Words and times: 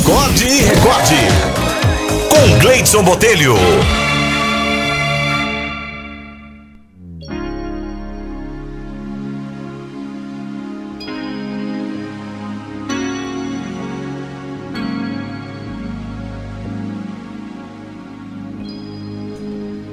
Acorde 0.00 0.44
e 0.44 0.62
recorde. 0.62 1.16
Com 2.28 2.58
Gleidson 2.60 3.02
Botelho. 3.02 3.54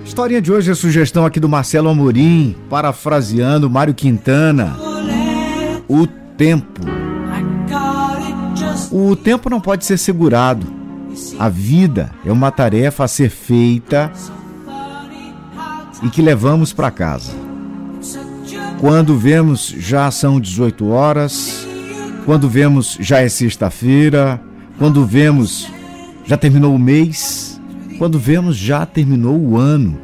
Historinha 0.06 0.42
de 0.42 0.52
hoje 0.52 0.72
é 0.72 0.76
sugestão 0.76 1.26
aqui 1.26 1.40
do 1.40 1.50
Marcelo 1.50 1.90
Amorim, 1.90 2.56
parafraseando 2.70 3.70
Mário 3.70 3.94
Quintana. 3.94 4.78
O 5.88 6.06
tempo. 6.38 6.95
O 8.92 9.16
tempo 9.16 9.50
não 9.50 9.60
pode 9.60 9.86
ser 9.86 9.98
segurado. 9.98 10.66
A 11.40 11.50
vida 11.50 12.12
é 12.26 12.32
uma 12.32 12.52
tarefa 12.52 13.04
a 13.04 13.08
ser 13.08 13.30
feita 13.30 14.12
e 16.04 16.10
que 16.10 16.22
levamos 16.22 16.74
para 16.74 16.92
casa. 16.92 17.32
Quando 18.80 19.18
vemos 19.18 19.74
já 19.78 20.12
são 20.12 20.40
18 20.40 20.88
horas, 20.90 21.66
quando 22.26 22.50
vemos 22.50 22.98
já 23.00 23.22
é 23.22 23.30
sexta-feira, 23.30 24.42
quando 24.78 25.06
vemos 25.06 25.72
já 26.26 26.38
terminou 26.38 26.76
o 26.76 26.80
mês, 26.80 27.60
quando 27.98 28.20
vemos 28.20 28.58
já 28.58 28.86
terminou 28.86 29.40
o 29.40 29.58
ano. 29.58 29.98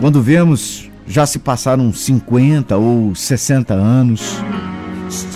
Quando 0.00 0.22
vemos 0.22 0.88
já 1.06 1.24
se 1.24 1.38
passaram 1.38 1.92
50 1.92 2.76
ou 2.76 3.14
60 3.14 3.72
anos. 3.74 4.38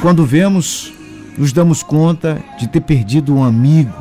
Quando 0.00 0.26
vemos, 0.26 0.92
nos 1.36 1.52
damos 1.52 1.82
conta 1.82 2.42
de 2.58 2.68
ter 2.68 2.80
perdido 2.80 3.34
um 3.34 3.42
amigo. 3.42 3.92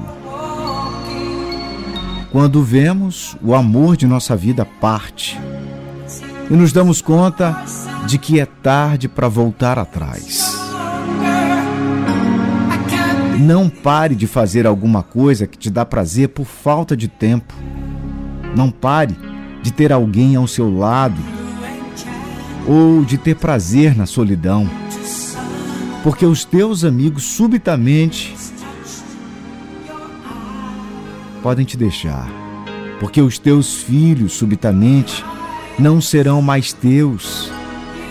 Quando 2.32 2.64
vemos, 2.64 3.36
o 3.42 3.54
amor 3.54 3.98
de 3.98 4.08
nossa 4.08 4.36
vida 4.36 4.66
parte. 4.66 5.40
E 6.50 6.54
nos 6.54 6.72
damos 6.72 7.02
conta 7.02 7.64
de 8.08 8.18
que 8.18 8.40
é 8.40 8.46
tarde 8.46 9.08
para 9.08 9.28
voltar 9.28 9.78
atrás. 9.78 10.58
Não 13.40 13.70
pare 13.70 14.16
de 14.16 14.28
fazer 14.28 14.68
alguma 14.68 15.02
coisa 15.02 15.48
que 15.48 15.58
te 15.58 15.70
dá 15.70 15.86
prazer 15.86 16.30
por 16.30 16.46
falta 16.46 16.96
de 16.96 17.08
tempo. 17.08 17.54
Não 18.56 18.70
pare 18.70 19.16
de 19.62 19.72
ter 19.72 19.92
alguém 19.92 20.36
ao 20.36 20.48
seu 20.48 20.70
lado 20.74 21.20
ou 22.68 23.04
de 23.04 23.18
ter 23.18 23.36
prazer 23.36 23.96
na 23.96 24.06
solidão. 24.06 24.81
Porque 26.04 26.26
os 26.26 26.44
teus 26.44 26.84
amigos 26.84 27.24
subitamente 27.24 28.36
podem 31.44 31.66
te 31.66 31.78
deixar. 31.78 32.28
Porque 33.00 33.22
os 33.22 33.38
teus 33.38 33.76
filhos 33.76 34.34
subitamente 34.34 35.24
não 35.78 36.00
serão 36.00 36.42
mais 36.42 36.74
teus 36.74 37.52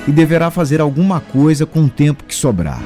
e 0.06 0.12
deverá 0.12 0.50
fazer 0.50 0.80
alguma 0.80 1.20
coisa 1.20 1.66
com 1.66 1.84
o 1.84 1.88
tempo 1.88 2.24
que 2.24 2.34
sobrar. 2.34 2.82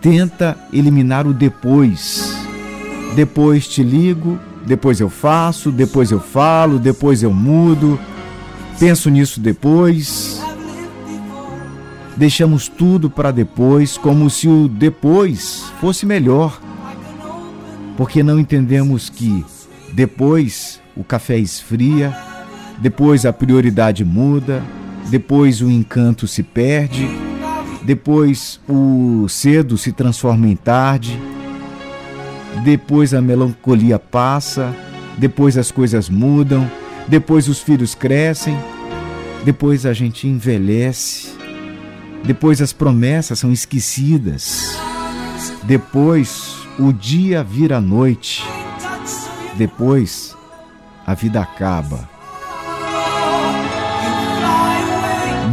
Tenta 0.00 0.56
eliminar 0.72 1.26
o 1.26 1.32
depois. 1.32 2.36
Depois 3.14 3.68
te 3.68 3.82
ligo, 3.82 4.38
depois 4.66 5.00
eu 5.00 5.08
faço, 5.08 5.70
depois 5.70 6.10
eu 6.10 6.20
falo, 6.20 6.78
depois 6.78 7.22
eu 7.22 7.32
mudo, 7.32 7.98
penso 8.78 9.10
nisso 9.10 9.38
depois. 9.40 10.31
Deixamos 12.16 12.68
tudo 12.68 13.08
para 13.08 13.30
depois, 13.30 13.96
como 13.96 14.28
se 14.28 14.48
o 14.48 14.68
depois 14.68 15.64
fosse 15.80 16.04
melhor. 16.04 16.60
Porque 17.96 18.22
não 18.22 18.38
entendemos 18.38 19.08
que 19.08 19.44
depois 19.92 20.80
o 20.96 21.02
café 21.02 21.38
esfria, 21.38 22.14
depois 22.78 23.24
a 23.24 23.32
prioridade 23.32 24.04
muda, 24.04 24.62
depois 25.10 25.60
o 25.60 25.70
encanto 25.70 26.26
se 26.26 26.42
perde, 26.42 27.08
depois 27.82 28.60
o 28.68 29.26
cedo 29.28 29.76
se 29.76 29.92
transforma 29.92 30.48
em 30.48 30.56
tarde, 30.56 31.18
depois 32.64 33.12
a 33.14 33.20
melancolia 33.20 33.98
passa, 33.98 34.74
depois 35.18 35.56
as 35.58 35.70
coisas 35.70 36.08
mudam, 36.08 36.70
depois 37.08 37.48
os 37.48 37.60
filhos 37.60 37.94
crescem, 37.94 38.56
depois 39.44 39.84
a 39.84 39.92
gente 39.92 40.26
envelhece, 40.26 41.32
depois 42.24 42.62
as 42.62 42.72
promessas 42.72 43.38
são 43.38 43.52
esquecidas, 43.52 44.76
depois 45.64 46.56
o 46.78 46.92
dia 46.92 47.42
vira 47.42 47.80
noite, 47.80 48.44
depois 49.56 50.36
a 51.06 51.14
vida 51.14 51.40
acaba. 51.40 52.08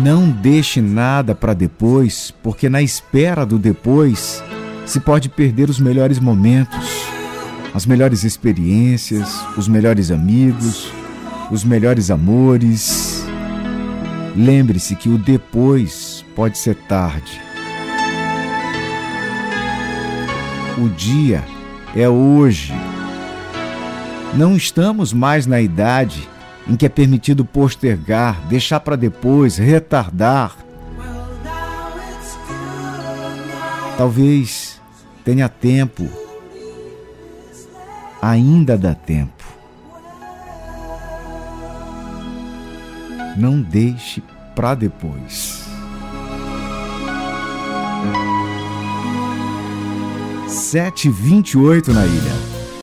Não 0.04 0.30
deixe 0.30 0.80
nada 0.80 1.36
para 1.36 1.54
depois, 1.54 2.34
porque 2.42 2.70
na 2.70 2.82
espera 2.82 3.46
do 3.46 3.60
depois 3.60 4.42
se 4.86 5.00
pode 5.00 5.28
perder 5.28 5.70
os 5.70 5.80
melhores 5.80 6.20
momentos, 6.20 6.88
as 7.74 7.86
melhores 7.86 8.24
experiências, 8.24 9.46
os 9.58 9.68
melhores 9.68 10.10
amigos, 10.10 10.92
os 11.52 11.64
melhores 11.64 12.10
amores. 12.10 13.26
Lembre-se 14.36 14.96
que 14.96 15.10
o 15.10 15.18
depois 15.18 16.19
pode 16.36 16.58
ser 16.58 16.76
tarde. 16.76 17.42
O 20.78 20.88
dia 20.90 21.44
é 21.96 22.08
hoje. 22.08 22.74
Não 24.34 24.56
estamos 24.56 25.12
mais 25.12 25.46
na 25.46 25.60
idade 25.60 26.28
em 26.68 26.76
que 26.76 26.86
é 26.86 26.90
permitido 26.90 27.44
postergar, 27.44 28.40
deixar 28.48 28.80
para 28.80 28.96
depois, 28.96 29.58
retardar. 29.58 30.56
Talvez 33.98 34.80
tenha 35.26 35.50
tempo, 35.50 36.08
ainda 38.22 38.78
dá 38.78 38.94
tempo. 38.94 39.44
Não 43.36 43.62
deixe 43.62 44.24
para 44.56 44.76
depois. 44.76 45.69
Sete 50.48 51.10
vinte 51.10 51.54
e 51.54 51.58
oito 51.58 51.92
na 51.94 52.06
ilha. 52.06 52.59